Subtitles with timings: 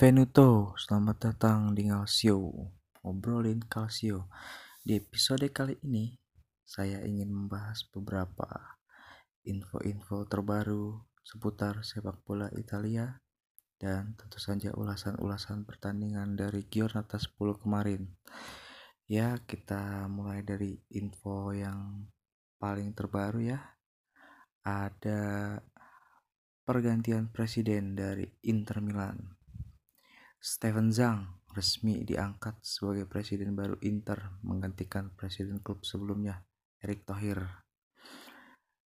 [0.00, 2.40] Benvenuto, selamat datang di Calcio,
[3.04, 4.32] ngobrolin Calcio.
[4.80, 6.16] Di episode kali ini,
[6.64, 8.48] saya ingin membahas beberapa
[9.44, 13.12] info-info terbaru seputar sepak bola Italia
[13.76, 18.08] dan tentu saja ulasan-ulasan pertandingan dari Giornata 10 kemarin.
[19.04, 22.08] Ya, kita mulai dari info yang
[22.56, 23.60] paling terbaru ya.
[24.64, 25.60] Ada
[26.64, 29.39] pergantian presiden dari Inter Milan
[30.40, 36.48] Steven Zhang resmi diangkat sebagai presiden baru Inter menggantikan presiden klub sebelumnya
[36.80, 37.44] Erick Thohir.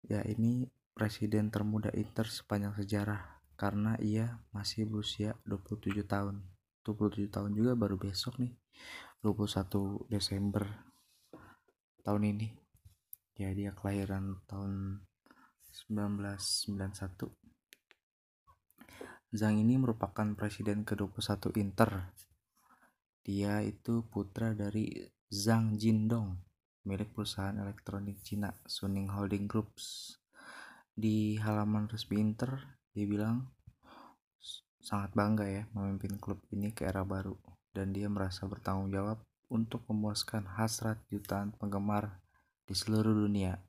[0.05, 6.45] Ya ini presiden termuda Inter sepanjang sejarah karena ia masih berusia 27 tahun.
[6.85, 8.53] 27 tahun juga baru besok nih
[9.25, 10.69] 21 Desember
[12.05, 12.53] tahun ini.
[13.41, 15.01] Ya dia kelahiran tahun
[15.89, 17.40] 1991
[19.31, 22.11] Zhang ini merupakan presiden ke-21 Inter.
[23.23, 26.35] Dia itu putra dari Zhang Jindong,
[26.83, 30.19] milik perusahaan elektronik Cina Suning Holding Groups.
[30.91, 32.59] Di halaman resmi Inter,
[32.91, 33.47] dia bilang
[34.83, 37.39] sangat bangga ya memimpin klub ini ke era baru
[37.71, 42.19] dan dia merasa bertanggung jawab untuk memuaskan hasrat jutaan penggemar
[42.67, 43.63] di seluruh dunia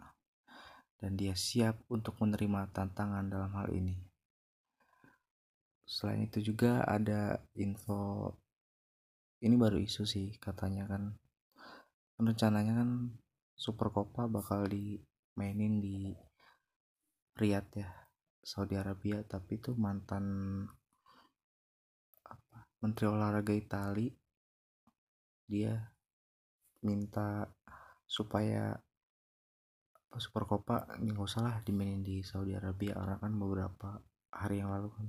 [0.99, 4.12] dan dia siap untuk menerima tantangan dalam hal ini
[5.87, 8.31] selain itu juga ada info
[9.43, 11.19] ini baru isu sih katanya kan.
[12.23, 12.91] Rencananya kan
[13.59, 16.15] Super Copa bakal dimainin di
[17.35, 17.91] Riyadh ya
[18.39, 19.27] Saudi Arabia.
[19.27, 20.25] Tapi itu mantan
[22.23, 24.07] apa Menteri Olahraga Itali
[25.51, 25.75] dia
[26.87, 27.45] minta
[28.07, 28.79] supaya
[30.15, 32.95] Super Copa nggak usah lah dimainin di Saudi Arabia.
[32.95, 33.99] Karena kan beberapa
[34.31, 35.07] hari yang lalu kan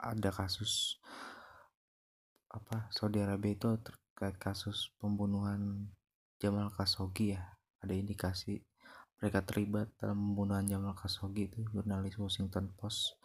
[0.00, 0.96] ada kasus
[2.50, 5.92] apa Saudi Arabia itu terkait kasus pembunuhan
[6.40, 7.44] Jamal Khashoggi ya.
[7.80, 8.60] Ada indikasi
[9.20, 13.20] mereka terlibat dalam pembunuhan Jamal Khashoggi itu jurnalis Washington Post.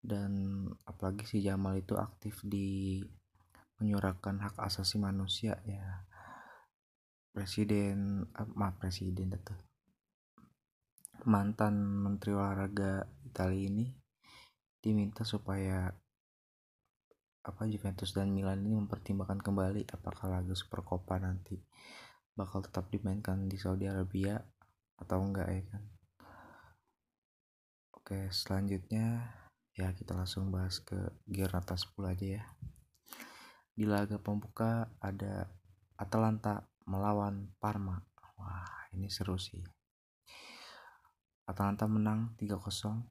[0.00, 3.00] Dan apalagi si Jamal itu aktif di
[3.80, 6.08] menyuarakan hak asasi manusia ya.
[7.30, 9.54] Presiden eh, maaf presiden itu.
[11.24, 13.86] Mantan menteri olahraga Italia ini
[14.84, 15.88] diminta supaya
[17.44, 21.60] apa Juventus dan Milan ini mempertimbangkan kembali apakah laga Super Copa nanti
[22.32, 24.40] bakal tetap dimainkan di Saudi Arabia
[24.96, 25.82] atau enggak ya kan?
[28.00, 29.28] Oke selanjutnya
[29.76, 30.96] ya kita langsung bahas ke
[31.28, 32.44] Giornata 10 aja ya.
[33.76, 35.44] Di laga pembuka ada
[36.00, 38.00] Atalanta melawan Parma.
[38.40, 39.60] Wah ini seru sih.
[41.44, 43.04] Atalanta menang 3-0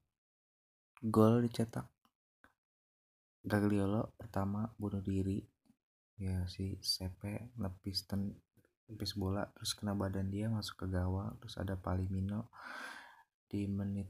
[1.05, 1.85] gol dicetak
[3.43, 5.43] Gagliolo pertama bunuh diri.
[6.15, 8.31] Ya si Sepe nepis ten
[8.87, 12.53] nepis bola terus kena badan dia masuk ke gawang terus ada Palimino
[13.51, 14.07] di menit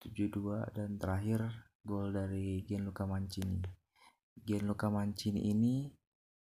[0.00, 1.44] 72 dan terakhir
[1.82, 3.60] gol dari Gianluca Mancini.
[4.38, 5.90] Gianluca Mancini ini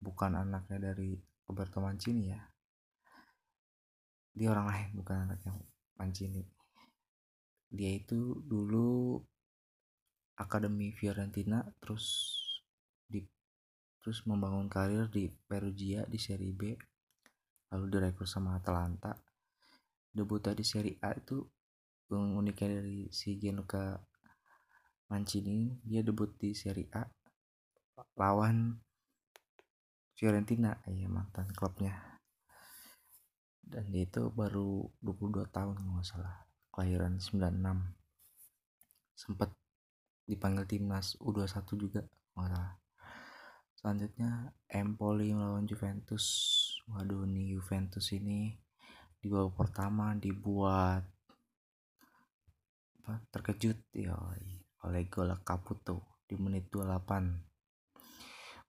[0.01, 1.15] bukan anaknya dari
[1.47, 2.41] Roberto Mancini ya.
[4.33, 5.53] Dia orang lain bukan anaknya
[6.01, 6.43] Mancini.
[7.67, 9.19] Dia itu dulu
[10.37, 12.37] akademi Fiorentina terus
[13.09, 13.25] di
[13.99, 16.71] terus membangun karir di Perugia di Serie B
[17.73, 19.17] lalu direkrut sama Atalanta.
[20.13, 21.43] Debut di Serie A itu
[22.09, 23.99] uniknya dari si Gianluca
[25.07, 27.03] Mancini dia debut di Serie A
[28.15, 28.75] lawan
[30.17, 30.79] Fiorentina.
[30.87, 32.21] Ya mantan klubnya.
[33.61, 36.47] Dan dia itu baru 22 tahun nggak salah.
[36.71, 37.97] Kelahiran 96
[39.17, 39.49] sempat
[40.27, 42.03] dipanggil timnas U21 juga
[42.35, 42.75] malah
[43.79, 46.27] selanjutnya Empoli melawan Juventus.
[46.91, 48.51] Waduh nih Juventus ini
[49.17, 51.07] di babak pertama dibuat
[53.01, 53.79] apa terkejut.
[53.95, 54.19] Ya
[54.83, 57.47] oleh gol Caputo di menit 28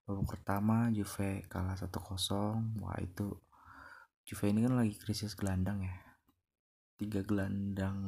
[0.08, 3.28] babak pertama Juve kalah 1-0 wah itu
[4.25, 5.99] Juve ini kan lagi krisis gelandang ya.
[6.94, 7.99] Tiga gelandang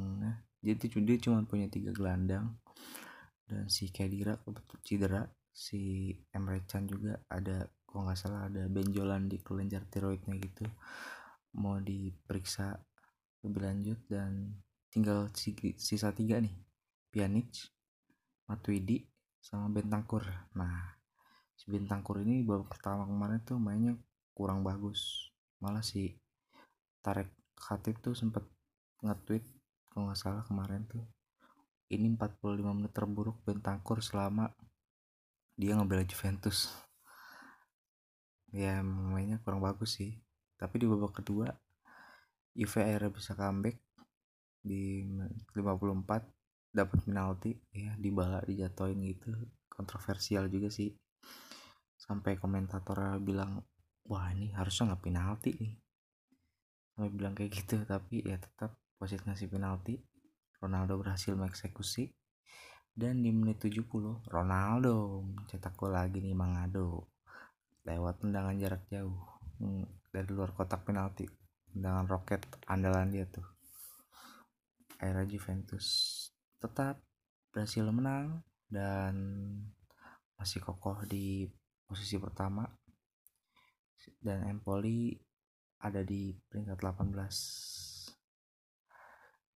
[0.61, 2.55] jadi dia cuma punya tiga gelandang
[3.51, 4.39] dan si Kedira
[4.79, 10.63] cedera si Emre Can juga ada kalau nggak salah ada benjolan di kelenjar tiroidnya gitu.
[11.59, 12.79] Mau diperiksa
[13.43, 14.55] lebih lanjut dan
[14.87, 15.27] tinggal
[15.75, 16.55] sisa tiga nih
[17.11, 17.67] Pjanic
[18.47, 19.03] Matuidi
[19.43, 20.23] sama Bentangkur
[20.55, 20.95] nah
[21.59, 23.99] si Bentangkur ini baru pertama kemarin tuh mainnya
[24.31, 25.29] kurang bagus.
[25.59, 26.15] Malah si
[27.03, 28.47] Tarek Khatib tuh sempet
[29.03, 29.43] nge-tweet
[29.91, 31.03] kalau nggak salah kemarin tuh
[31.91, 34.47] ini 45 menit terburuk Bentangkur selama
[35.59, 36.71] dia ngebela Juventus.
[38.55, 40.15] Ya mainnya kurang bagus sih.
[40.55, 41.51] Tapi di babak kedua
[42.51, 43.79] Juve akhirnya bisa comeback
[44.63, 45.03] di
[45.51, 47.51] 54 dapat penalti.
[47.75, 49.35] Ya di bala dijatuhin gitu.
[49.67, 50.95] Kontroversial juga sih.
[51.99, 53.67] Sampai komentator bilang
[54.07, 55.73] wah ini harusnya nggak penalti nih.
[56.95, 59.99] Sampai bilang kayak gitu tapi ya tetap wasit ngasih penalti
[60.61, 62.13] Ronaldo berhasil mengeksekusi.
[62.91, 67.07] Dan di menit 70 Ronaldo cetak gol lagi nih Mangado
[67.87, 69.15] lewat tendangan jarak jauh
[69.57, 71.25] hmm, dari luar kotak penalti.
[71.71, 73.47] Tendangan roket andalan dia tuh.
[75.01, 75.87] Era Juventus.
[76.61, 77.01] Tetap
[77.49, 79.15] berhasil menang dan
[80.37, 81.49] masih kokoh di
[81.87, 82.67] posisi pertama.
[84.21, 85.17] Dan Empoli
[85.81, 87.90] ada di peringkat 18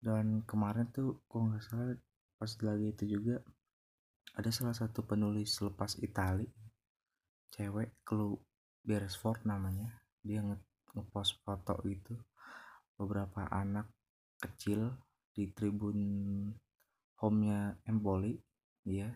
[0.04, 1.96] dan kemarin tuh kok nggak salah
[2.36, 3.40] pas lagi itu juga
[4.36, 6.44] ada salah satu penulis lepas Itali
[7.54, 8.42] cewek Chloe
[8.84, 10.02] Beresford namanya.
[10.20, 10.58] Dia nge
[10.94, 12.14] ngepost foto itu
[12.98, 13.88] beberapa anak
[14.38, 14.92] kecil
[15.34, 15.98] di tribun
[17.18, 18.34] home-nya Empoli
[18.86, 19.10] ya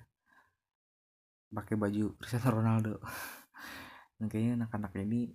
[1.51, 2.95] pakai baju Cristiano Ronaldo.
[4.19, 5.31] Nah, kayaknya anak-anak ini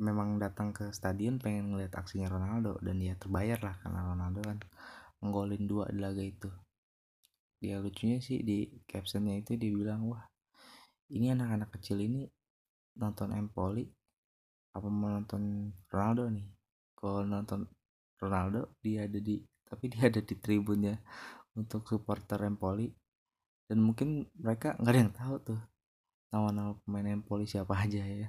[0.00, 4.58] memang datang ke stadion pengen ngeliat aksinya Ronaldo dan dia terbayar lah karena Ronaldo kan
[5.20, 6.48] menggolin dua di laga itu.
[7.60, 10.24] Dia lucunya sih di captionnya itu dia bilang wah
[11.12, 12.24] ini anak-anak kecil ini
[12.96, 13.84] nonton Empoli
[14.72, 16.48] apa mau nonton Ronaldo nih?
[16.96, 17.68] Kalau nonton
[18.16, 19.36] Ronaldo dia ada di
[19.68, 20.96] tapi dia ada di tribunnya
[21.52, 22.88] untuk supporter Empoli.
[23.68, 25.60] Dan mungkin mereka nggak ada yang tahu tuh
[26.32, 28.26] nama-nama pemain Empoli siapa aja ya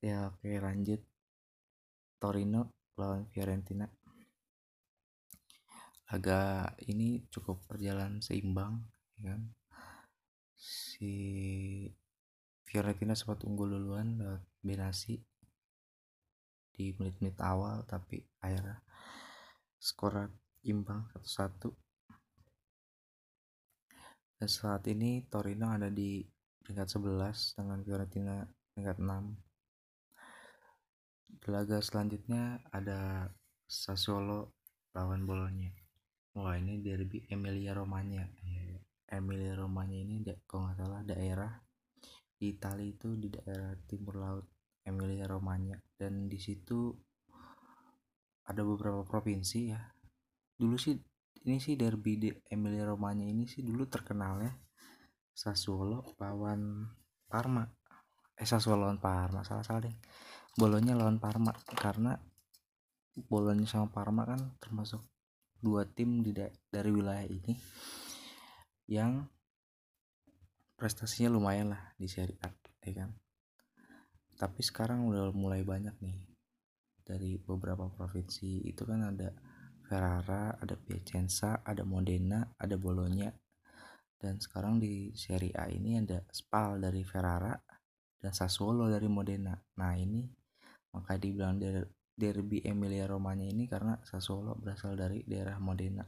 [0.00, 1.00] ya oke lanjut.
[2.20, 3.88] Torino lawan Fiorentina.
[6.10, 8.84] Laga ini cukup berjalan seimbang
[9.16, 9.42] ya kan?
[10.60, 11.14] Si
[12.68, 15.16] Fiorentina sempat unggul duluan lewat Benasi
[16.76, 18.80] di menit-menit awal tapi akhirnya
[19.80, 20.28] skor
[20.68, 21.70] imbang satu-satu.
[24.40, 26.20] Dan saat ini Torino ada di
[26.64, 28.36] peringkat 11 dengan Fiorentina
[28.72, 29.49] peringkat 6 di
[31.50, 33.26] laga selanjutnya ada
[33.66, 34.54] Sassuolo
[34.94, 35.70] lawan Bolonya
[36.36, 38.22] wah ini derby Emilia Romagna.
[39.10, 41.52] Emilia Romagna ini kalau nggak salah daerah
[42.38, 44.46] di Italia itu di daerah timur laut
[44.86, 45.74] Emilia Romagna.
[45.98, 46.94] Dan di situ
[48.46, 49.80] ada beberapa provinsi ya.
[50.54, 50.94] Dulu sih
[51.44, 54.52] ini sih derby di Emilia Romagna ini sih dulu terkenal ya
[55.32, 56.84] Sassuolo lawan
[57.26, 57.64] Parma
[58.40, 59.96] eh Sassuolo lawan Parma salah salah deh.
[60.56, 62.16] Bolonya lawan Parma karena
[63.28, 65.04] bolonya sama Parma kan termasuk
[65.60, 66.32] dua tim di
[66.72, 67.52] dari wilayah ini
[68.88, 69.28] yang
[70.72, 72.48] prestasinya lumayan lah di Serie A
[72.80, 73.12] ya kan?
[74.40, 76.16] Tapi sekarang udah mulai banyak nih
[77.04, 78.64] dari beberapa provinsi.
[78.64, 79.28] Itu kan ada
[79.84, 83.28] Ferrara, ada Piacenza, ada Modena, ada Bologna.
[84.16, 87.52] Dan sekarang di Serie A ini ada Spal dari Ferrara
[88.20, 89.56] dan Sassuolo dari Modena.
[89.80, 90.22] Nah ini
[90.94, 91.56] maka dibilang
[92.14, 96.04] derby Emilia Romagna ini karena Sassuolo berasal dari daerah Modena.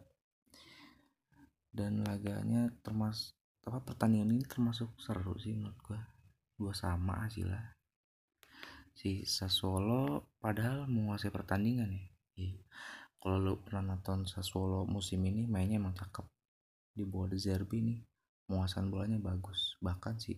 [1.73, 3.33] Dan laganya termasuk
[3.65, 6.01] apa pertandingan ini termasuk seru sih menurut gua.
[6.53, 7.83] Dua sama hasilnya
[8.93, 12.07] si Sassuolo padahal menguasai pertandingan ya.
[12.33, 12.57] Iya.
[13.23, 16.27] kalau lo pernah nonton Sassuolo musim ini mainnya emang cakep.
[16.93, 17.99] Di bawah Zerbi nih
[18.49, 19.79] penguasaan bolanya bagus.
[19.79, 20.37] Bahkan si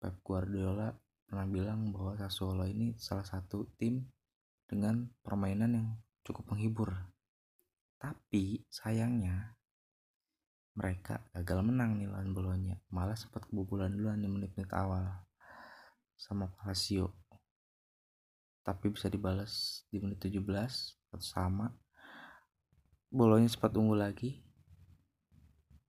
[0.00, 0.88] Pep Guardiola
[1.28, 4.00] pernah bilang bahwa Sassuolo ini salah satu tim
[4.64, 5.88] dengan permainan yang
[6.24, 6.88] cukup menghibur.
[8.00, 9.60] Tapi sayangnya
[10.72, 12.80] mereka gagal menang nih lawan Bolonya.
[12.88, 15.04] Malah sempat kebobolan duluan di menit-menit awal
[16.16, 17.12] sama Palacio.
[18.64, 20.40] Tapi bisa dibalas di menit 17
[21.12, 21.68] atau sama.
[23.12, 24.40] Bolonya sempat unggul lagi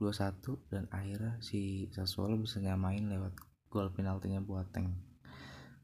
[0.02, 3.38] 2-1 dan akhirnya si Sassuolo bisa nyamain lewat
[3.72, 4.92] gol penaltinya Boateng.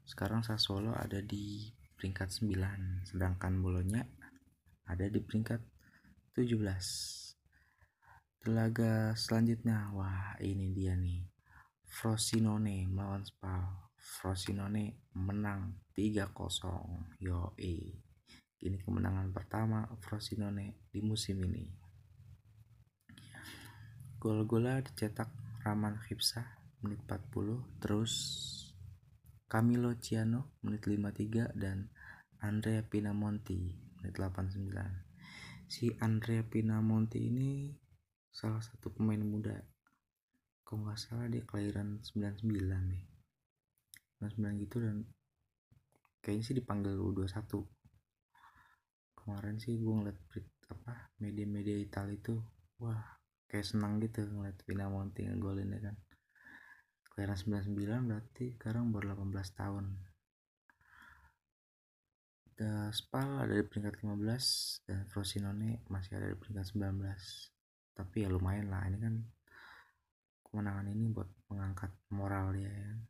[0.04, 4.04] Sekarang Sassuolo ada di peringkat 9 sedangkan Bolonya
[4.84, 5.56] ada di peringkat
[6.36, 6.60] 17
[8.48, 11.24] laga selanjutnya wah ini dia nih.
[11.88, 13.88] Frosinone melawan Spal.
[13.96, 16.28] Frosinone menang 3-0
[17.24, 21.64] yo ini kemenangan pertama Frosinone di musim ini.
[24.20, 25.32] Gol-golnya dicetak
[25.64, 28.12] Raman Khipsa menit 40 terus
[29.48, 31.90] Camilo Ciano menit 53 dan
[32.38, 35.08] Andrea Pinamonti menit 89
[35.68, 37.68] si Andrea Pinamonti ini
[38.32, 39.52] salah satu pemain muda.
[40.64, 43.04] Kalau nggak salah dia kelahiran 99 deh
[44.20, 45.04] 99 gitu dan
[46.24, 47.44] kayaknya sih dipanggil U21
[49.16, 50.18] kemarin sih gue ngeliat
[50.68, 52.36] apa media-media Italia itu
[52.80, 55.96] wah kayak senang gitu ngeliat Pinamonti ngegolin ya kan
[57.18, 59.90] kelahiran 99 berarti sekarang baru 18 tahun.
[62.54, 66.94] The Spal ada di peringkat 15 dan Frosinone masih ada di peringkat 19
[67.98, 69.14] tapi ya lumayan lah ini kan
[70.46, 73.00] kemenangan ini buat mengangkat moral dia ya kan.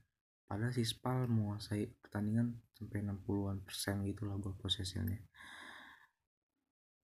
[0.48, 5.20] padahal si Spal menguasai pertandingan sampai 60-an persen gitu lah buat posisinya.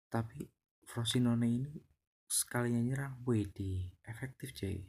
[0.09, 0.41] Tapi
[0.89, 1.77] Frosinone ini
[2.25, 4.81] sekalinya nyerang WD efektif cuy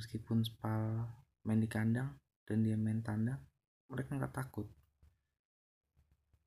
[0.00, 1.04] meskipun Spal
[1.44, 2.16] main di kandang
[2.48, 3.38] dan dia main tandang
[3.92, 4.66] mereka nggak takut.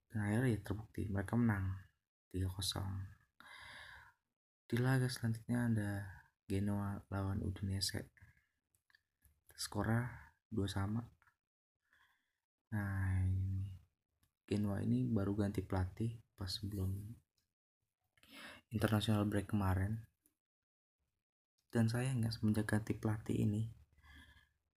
[0.10, 1.78] Dan akhirnya ya terbukti mereka menang
[2.34, 3.14] 3-0
[4.74, 5.92] di laga selanjutnya ada
[6.50, 8.10] Genoa lawan Udinese.
[9.54, 10.10] Skornya
[10.50, 11.06] dua sama.
[12.74, 13.70] Nah ini
[14.50, 16.90] Genoa ini baru ganti pelatih pas sebelum
[18.74, 20.02] international break kemarin
[21.74, 23.66] dan sayangnya semenjak ganti pelatih ini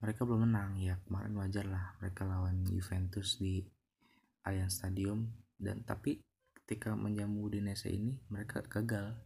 [0.01, 0.81] mereka belum menang.
[0.81, 3.65] Ya kemarin wajar lah mereka lawan Juventus di
[4.45, 5.29] Allianz Stadium.
[5.57, 6.21] Dan tapi
[6.63, 9.17] ketika menjamu Udinese ini mereka gagal.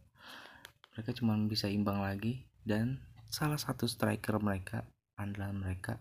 [0.91, 2.43] Mereka cuma bisa imbang lagi.
[2.61, 2.99] Dan
[3.31, 4.83] salah satu striker mereka
[5.15, 5.95] andalan mereka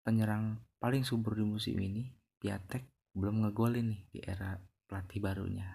[0.00, 2.08] penyerang paling subur di musim ini
[2.40, 4.56] Piatek belum ngegolin nih di era
[4.88, 5.68] pelatih barunya.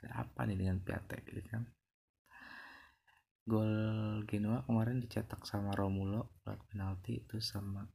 [0.00, 1.75] Ada apa nih dengan Piatek gitu kan
[3.46, 3.70] gol
[4.26, 7.86] Genoa kemarin dicetak sama Romulo lewat penalti itu sama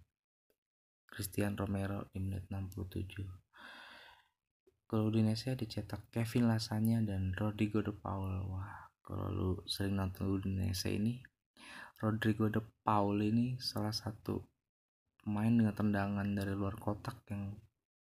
[1.11, 3.41] Christian Romero di menit 67
[4.91, 8.43] gol Udinese dicetak Kevin Lasanya dan Rodrigo de Paul.
[8.47, 11.23] Wah kalau lu sering nonton Udinese ini
[11.99, 14.43] Rodrigo de Paul ini salah satu
[15.23, 17.55] pemain dengan tendangan dari luar kotak yang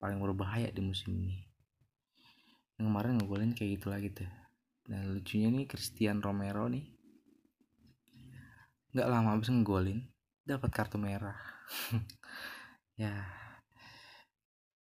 [0.01, 1.45] paling berbahaya di musim ini.
[2.81, 4.31] Yang kemarin ngegolin kayak gitu lagi tuh.
[4.89, 6.85] Nah lucunya nih Christian Romero nih
[8.91, 10.03] nggak lama abis ngegolin
[10.43, 11.39] dapat kartu merah.
[12.99, 13.23] Ya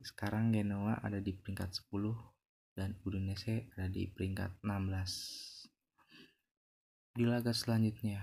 [0.04, 8.20] sekarang Genoa ada di peringkat 10 dan Udinese ada di peringkat 16 di laga selanjutnya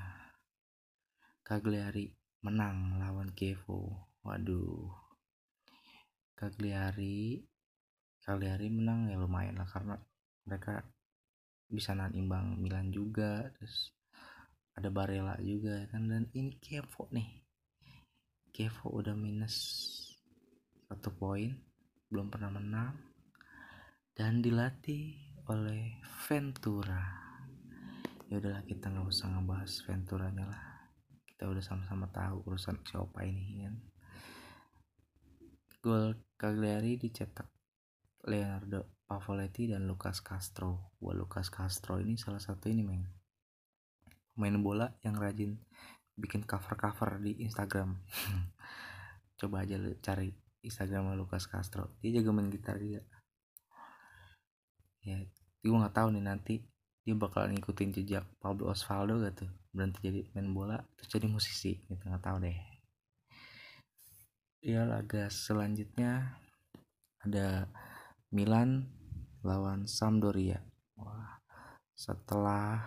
[1.47, 2.11] Cagliari
[2.43, 4.11] menang lawan Chievo.
[4.27, 4.91] Waduh.
[6.35, 7.47] Cagliari
[8.21, 9.97] Cagliari menang ya lumayan lah karena
[10.45, 10.83] mereka
[11.71, 13.95] bisa nahan imbang Milan juga terus
[14.77, 17.41] ada Barella juga kan dan ini Kevo nih.
[18.53, 19.57] Kevo udah minus
[20.85, 21.57] satu poin
[22.13, 22.93] belum pernah menang
[24.13, 25.17] dan dilatih
[25.49, 25.97] oleh
[26.29, 27.01] Ventura.
[28.29, 30.63] Ya udahlah kita nggak usah ngebahas Venturanya lah.
[31.25, 33.75] Kita udah sama-sama tahu urusan siapa ini kan.
[35.81, 37.49] Gol Cagliari dicetak
[38.29, 40.93] Leonardo Pavoletti dan Lucas Castro.
[41.01, 43.16] Wah Lucas Castro ini salah satu ini men
[44.37, 45.57] main bola yang rajin
[46.17, 47.97] bikin cover-cover di Instagram.
[49.41, 50.33] Coba aja cari
[50.65, 51.97] Instagram Lukas Castro.
[52.01, 53.05] Dia juga main gitar juga.
[55.05, 55.23] Ya
[55.61, 56.55] gue nggak tahu nih nanti
[57.07, 59.51] dia bakal ngikutin jejak Pablo Osvaldo gak tuh?
[59.71, 62.59] Berhenti jadi main bola terus jadi musisi gitu nggak tahu deh.
[64.65, 66.43] Ya laga selanjutnya
[67.23, 67.71] ada
[68.35, 68.91] Milan
[69.47, 70.59] lawan Sampdoria.
[70.99, 71.39] Wah
[71.95, 72.83] setelah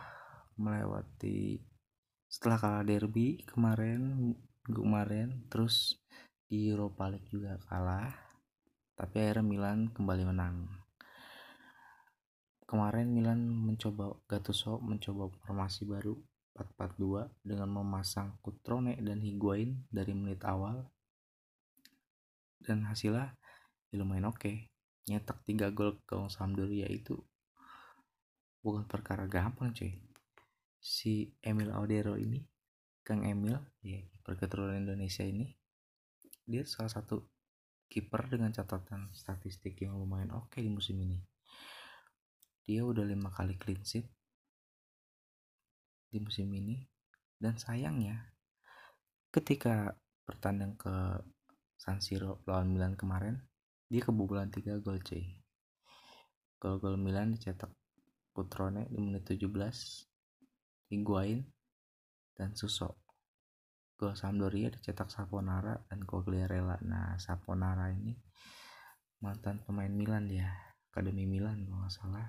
[0.60, 1.64] melewati
[2.28, 4.36] setelah kalah derby kemarin
[4.68, 5.98] kemarin terus
[6.46, 8.30] di Europa League juga kalah
[9.00, 10.68] tapi akhirnya Milan kembali menang.
[12.68, 16.20] Kemarin Milan mencoba Gattuso mencoba formasi baru
[16.76, 20.84] 4-4-2 dengan memasang Kutrone dan Higuain dari menit awal.
[22.60, 23.40] Dan hasilnya
[23.88, 24.44] ya lumayan oke.
[24.44, 24.68] Okay.
[25.10, 27.18] nyetak 3 gol ke Sampdoria itu
[28.62, 30.09] bukan perkara gampang cuy
[30.80, 32.40] si Emil Audero ini
[33.04, 35.52] Kang Emil ya perketurunan Indonesia ini
[36.50, 37.22] dia salah satu
[37.90, 41.18] kiper dengan catatan statistik yang lumayan oke okay di musim ini.
[42.66, 44.06] Dia udah lima kali clean sheet
[46.10, 46.86] di musim ini
[47.38, 48.34] dan sayangnya
[49.30, 49.94] ketika
[50.26, 51.22] bertanding ke
[51.78, 53.42] San Siro lawan Milan kemarin
[53.90, 55.38] dia kebobolan 3 gol cuy.
[56.62, 57.74] Gol-gol Milan dicetak
[58.34, 60.09] Kutrone di menit 17
[60.90, 61.46] Higuain,
[62.34, 62.98] dan Suso.
[64.00, 66.80] Gol Sampdoria dicetak Saponara dan Cogliarella.
[66.88, 68.16] Nah, Saponara ini
[69.22, 70.50] mantan pemain Milan dia,
[70.90, 72.28] Akademi Milan kalau nggak salah.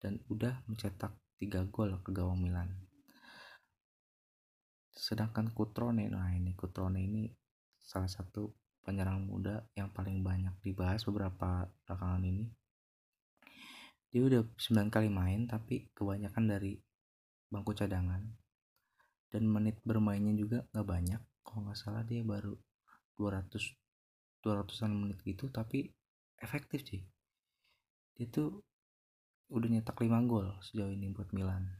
[0.00, 2.84] Dan udah mencetak 3 gol ke gawang Milan.
[4.94, 7.26] sedangkan Kutrone nah ini Kutrone ini
[7.82, 8.54] salah satu
[8.86, 12.46] penyerang muda yang paling banyak dibahas beberapa belakangan ini
[14.14, 16.78] dia udah 9 kali main tapi kebanyakan dari
[17.54, 18.26] bangku cadangan.
[19.30, 21.22] Dan menit bermainnya juga nggak banyak.
[21.46, 22.58] Kalau nggak salah dia baru
[23.14, 23.54] 200
[24.42, 25.86] 200an menit gitu tapi
[26.42, 27.06] efektif sih.
[28.18, 28.58] Dia tuh
[29.54, 31.70] udah nyetak 5 gol sejauh ini buat Milan.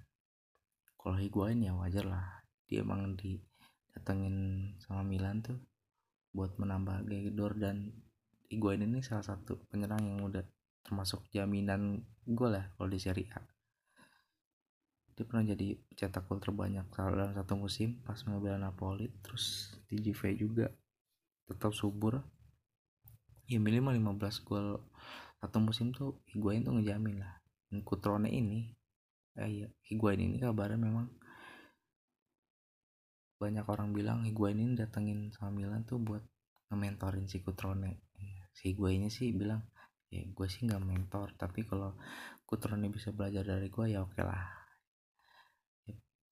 [0.95, 2.25] Kalau Higuain ya wajar lah.
[2.65, 5.59] Dia emang didatengin sama Milan tuh
[6.33, 7.93] buat menambah Gagidor dan
[8.49, 10.43] Higuain ini salah satu penyerang yang udah
[10.85, 13.54] termasuk jaminan gol lah kalau di Serie A
[15.15, 20.35] dia pernah jadi cetak gol terbanyak dalam satu musim pas membela Napoli terus di Juve
[20.35, 20.67] juga.
[21.47, 22.19] Tetap subur.
[23.47, 24.83] Ya minimal 15 gol
[25.39, 27.39] satu musim tuh Higuain tuh ngejamin lah.
[27.71, 28.75] Dan Kutrone ini
[29.39, 31.07] eh, iya Higuain ini kabarnya memang
[33.39, 36.23] banyak orang bilang Higuain ini datengin sama Milan tuh buat
[36.71, 38.15] nge-mentorin si Kutrone
[38.55, 39.67] si Higuainnya sih bilang
[40.09, 41.99] ya gue sih nggak mentor tapi kalau
[42.47, 44.39] Kutrone bisa belajar dari gue ya oke okay lah.
[44.39, 44.64] ya,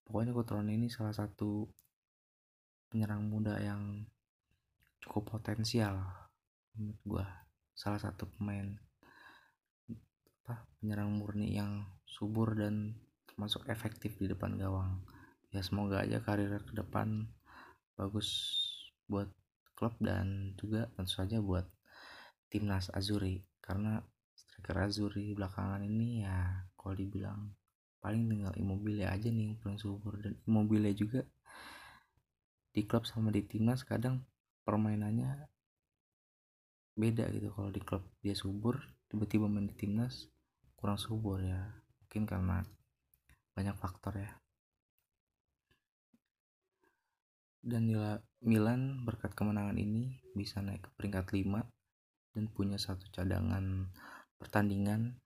[0.07, 1.67] pokoknya Kutrone ini salah satu
[2.93, 4.05] penyerang muda yang
[5.03, 5.99] cukup potensial
[6.77, 7.27] menurut gue
[7.73, 8.69] salah satu pemain
[10.43, 12.99] apa penyerang murni yang subur dan
[13.31, 15.01] termasuk efektif di depan gawang.
[15.55, 17.31] Ya semoga aja karir ke depan
[17.97, 18.29] bagus
[19.09, 19.31] buat
[19.79, 21.65] klub dan juga tentu saja buat
[22.53, 24.05] timnas Azuri karena
[24.37, 27.53] striker Azuri belakangan ini ya kalau dibilang
[28.03, 30.19] paling tinggal Immobile aja nih yang paling subur.
[30.19, 31.23] Dan Immobile juga
[32.75, 34.27] di klub sama di timnas kadang
[34.67, 35.47] permainannya
[36.99, 37.55] beda gitu.
[37.55, 40.27] Kalau di klub dia subur tiba-tiba main di timnas
[40.75, 41.71] kurang subur ya.
[42.03, 42.67] Mungkin karena
[43.55, 44.35] banyak faktor ya.
[47.63, 47.87] Dan
[48.43, 51.63] Milan berkat kemenangan ini bisa naik ke peringkat 5
[52.35, 53.87] dan punya satu cadangan
[54.43, 55.22] pertandingan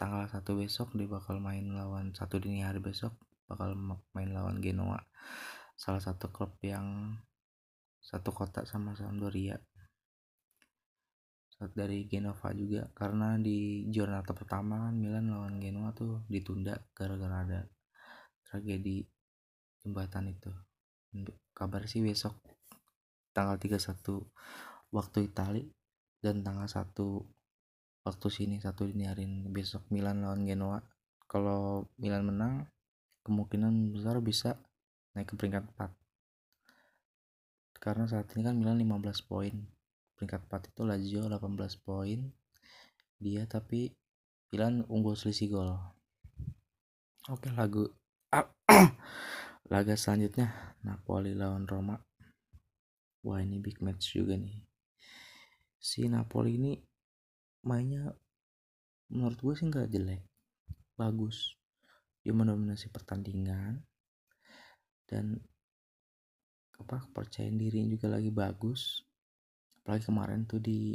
[0.00, 3.12] tanggal satu besok dia bakal main lawan satu dini hari besok
[3.44, 3.76] bakal
[4.16, 5.04] main lawan Genoa
[5.76, 7.16] salah satu klub yang
[8.00, 9.60] satu kota sama Sampdoria.
[11.60, 17.60] Dari Genova juga karena di giornata pertama kan Milan lawan Genoa tuh ditunda gara-gara ada
[18.48, 19.04] tragedi
[19.84, 20.48] jembatan itu.
[21.52, 22.32] Kabar sih besok
[23.36, 24.00] tanggal 31
[24.88, 25.68] waktu Itali
[26.24, 26.96] dan tanggal 1
[28.06, 30.80] waktu sini satu dini hari besok Milan lawan Genoa.
[31.30, 32.66] Kalau Milan menang
[33.22, 34.58] kemungkinan besar bisa
[35.14, 36.00] naik ke peringkat 4
[37.80, 39.56] karena saat ini kan Milan 15 poin.
[40.14, 42.20] Peringkat 4 itu Lazio 18 poin.
[43.16, 43.88] Dia tapi
[44.52, 45.72] Milan unggul selisih gol.
[47.32, 47.88] Oke lagu
[49.72, 50.76] laga selanjutnya.
[50.84, 51.96] Napoli lawan Roma.
[53.24, 54.60] Wah ini big match juga nih.
[55.80, 56.72] Si Napoli ini
[57.66, 58.14] mainnya
[59.10, 60.22] menurut gue sih nggak jelek
[60.96, 61.56] bagus.
[62.20, 63.80] Dia mendominasi pertandingan
[65.08, 65.40] dan
[66.76, 69.04] apa kepercayaan diri juga lagi bagus.
[69.80, 70.92] Apalagi kemarin tuh di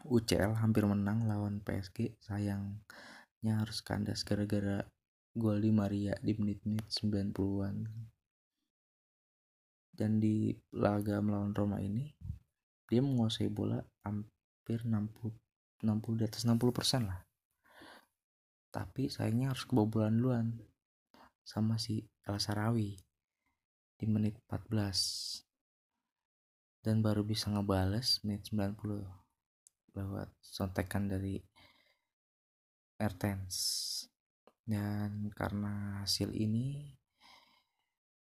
[0.00, 4.80] UCL hampir menang lawan PSG sayangnya harus kandas gara-gara
[5.36, 7.76] gol di Maria di menit-menit 90-an
[9.94, 12.08] dan di laga melawan Roma ini
[12.88, 13.78] dia menguasai bola
[14.60, 15.32] hampir 60
[15.80, 17.24] 60 di atas 60 persen lah.
[18.68, 20.60] Tapi sayangnya harus kebobolan duluan
[21.40, 23.00] sama si El Sarawi
[23.96, 31.40] di menit 14 dan baru bisa ngebales menit 90 lewat sontekan dari
[33.00, 33.56] Mertens
[34.68, 36.92] dan karena hasil ini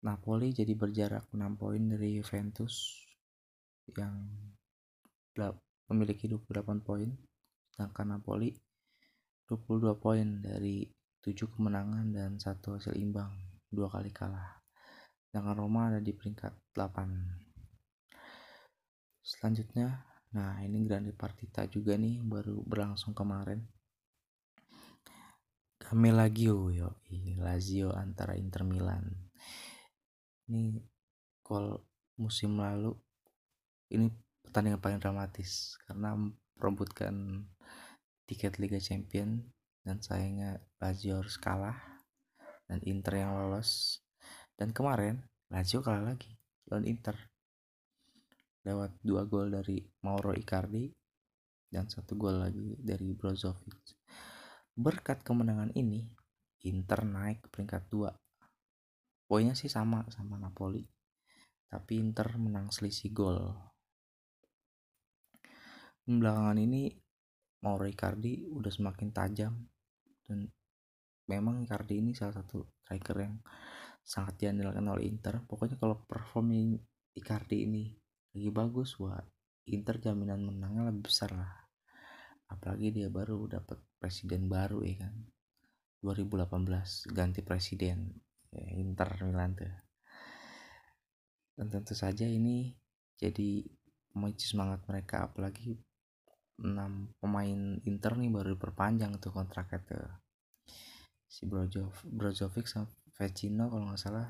[0.06, 3.06] Napoli jadi berjarak 6 poin dari Juventus
[3.98, 4.30] yang
[5.90, 7.10] memiliki 28 poin
[7.72, 8.52] sedangkan Napoli
[9.48, 10.86] 22 poin dari
[11.22, 13.30] 7 kemenangan dan satu hasil imbang
[13.72, 14.60] dua kali kalah.
[15.28, 17.52] Sedangkan Roma ada di peringkat 8
[19.22, 23.60] selanjutnya nah ini Grande Partita juga nih baru berlangsung kemarin.
[25.76, 26.96] Kami Lazio yo
[27.36, 29.12] Lazio antara Inter Milan.
[30.48, 30.80] Ini
[31.44, 31.76] gol
[32.16, 32.96] musim lalu
[33.92, 34.08] ini
[34.52, 37.40] pertandingan paling dramatis karena memperebutkan
[38.28, 39.40] tiket Liga Champion
[39.80, 41.80] dan sayangnya Lazio harus kalah
[42.68, 44.04] dan Inter yang lolos.
[44.52, 46.36] Dan kemarin Lazio kalah lagi
[46.68, 47.16] lawan Inter.
[48.68, 50.92] Lewat dua gol dari Mauro Icardi
[51.72, 53.96] dan satu gol lagi dari Brozovic.
[54.76, 56.04] Berkat kemenangan ini
[56.68, 58.12] Inter naik peringkat 2
[59.24, 60.84] poinnya sih sama sama Napoli.
[61.72, 63.71] Tapi Inter menang selisih gol
[66.06, 66.90] belakangan ini
[67.62, 69.54] Mauro Icardi udah semakin tajam
[70.26, 70.50] dan
[71.30, 73.38] memang Icardi ini salah satu striker yang
[74.02, 75.38] sangat diandalkan oleh Inter.
[75.46, 76.74] Pokoknya kalau perform
[77.14, 77.94] Icardi ini
[78.34, 79.22] lagi bagus wah
[79.70, 81.54] Inter jaminan menangnya lebih besar lah.
[82.50, 85.14] Apalagi dia baru dapat presiden baru ya kan?
[86.02, 88.10] 2018 ganti presiden
[88.50, 89.70] ya, Inter Milan tuh.
[91.54, 92.74] Dan tentu saja ini
[93.14, 93.62] jadi
[94.18, 95.78] memicu semangat mereka apalagi
[96.62, 100.06] 6 pemain Inter nih baru diperpanjang tuh kontraknya tuh.
[101.26, 102.86] Si Brozovic, Brozovic sama
[103.18, 104.28] Vecino kalau nggak salah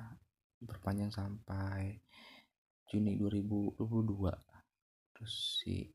[0.62, 1.99] diperpanjang sampai
[2.87, 3.83] Juni 2022
[5.12, 5.90] terus si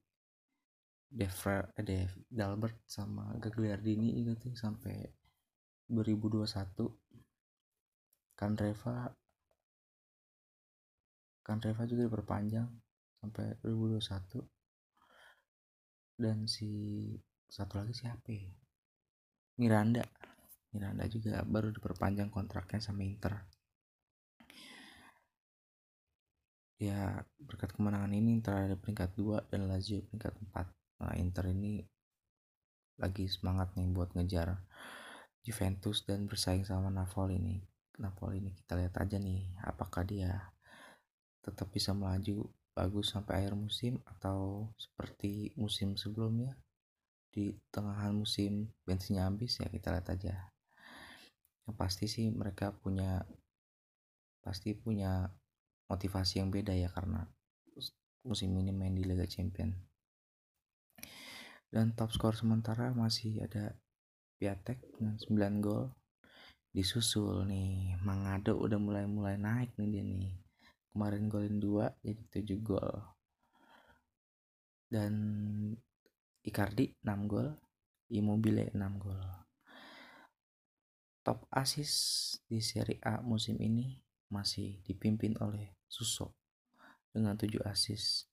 [1.08, 5.08] Devra, eh, Dev, Dalbert sama Gagliardini itu tuh sampai
[5.88, 6.44] 2021
[8.36, 9.08] Kandreva
[11.48, 12.68] Kandreva juga diperpanjang
[13.24, 14.57] sampai 2021
[16.18, 16.70] dan si
[17.48, 18.50] satu lagi siapa ya?
[19.62, 20.04] Miranda.
[20.74, 23.34] Miranda juga baru diperpanjang kontraknya sama Inter.
[26.78, 31.86] Ya berkat kemenangan ini Inter ada peringkat 2 dan Lazio peringkat 4 nah Inter ini
[32.98, 34.58] lagi semangat nih buat ngejar
[35.46, 37.62] Juventus dan bersaing sama Napoli ini
[38.02, 40.54] Napoli ini kita lihat aja nih apakah dia
[41.46, 46.54] tetap bisa melaju bagus sampai akhir musim atau seperti musim sebelumnya?
[47.34, 50.54] Di tengahan musim bensinnya habis ya kita lihat aja.
[51.66, 53.26] Yang pasti sih mereka punya
[54.46, 55.26] pasti punya
[55.90, 57.26] motivasi yang beda ya karena
[58.22, 59.74] musim ini main di Liga Champion.
[61.74, 63.74] Dan top skor sementara masih ada
[64.38, 65.90] Piatek dengan 9 gol.
[66.70, 70.47] Disusul nih Mangado udah mulai-mulai naik nih dia nih
[70.98, 72.90] kemarin golin 2 jadi 7 gol.
[74.90, 75.14] Dan
[76.42, 77.54] Icardi 6 gol
[78.10, 79.22] Immobile 6 gol.
[81.22, 81.94] Top asis
[82.50, 84.02] di Serie A musim ini
[84.34, 86.34] masih dipimpin oleh Suso
[87.14, 88.26] dengan 7 asis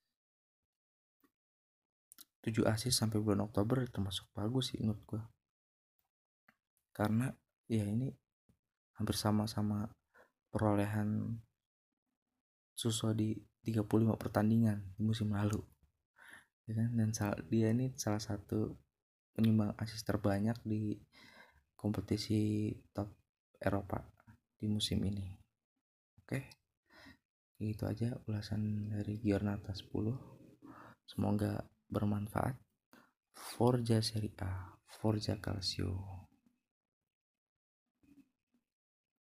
[2.41, 5.23] 7 asis sampai bulan Oktober termasuk bagus sih menurut gua.
[6.97, 7.29] Karena
[7.69, 8.09] ya ini
[8.97, 9.89] hampir sama-sama
[10.49, 11.41] perolehan
[12.75, 13.33] Suso di
[13.65, 15.63] 35 pertandingan di musim lalu.
[16.69, 16.91] Ya kan?
[16.93, 17.11] Dan
[17.49, 18.75] dia ini salah satu
[19.35, 20.99] penyumbang asis terbanyak di
[21.75, 23.11] kompetisi top
[23.59, 24.03] Eropa
[24.59, 25.27] di musim ini.
[26.21, 26.41] Oke.
[27.61, 29.89] Itu aja ulasan dari Giornata 10
[31.07, 32.59] semoga bermanfaat.
[33.35, 36.24] Forza Serie A Forza Calcio